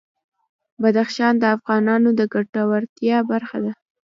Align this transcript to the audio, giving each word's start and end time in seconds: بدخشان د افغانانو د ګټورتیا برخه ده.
بدخشان 0.81 1.33
د 1.39 1.43
افغانانو 1.55 2.09
د 2.19 2.21
ګټورتیا 2.33 3.17
برخه 3.31 3.57
ده. 3.63 3.71